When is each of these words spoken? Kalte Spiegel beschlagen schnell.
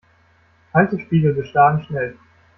Kalte 0.71 0.99
Spiegel 0.99 1.33
beschlagen 1.35 1.83
schnell. 1.83 2.17